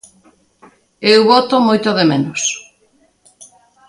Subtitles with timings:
[1.11, 2.41] Eu bótoo moito de menos.